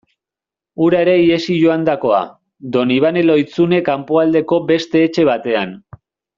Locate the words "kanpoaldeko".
3.93-4.63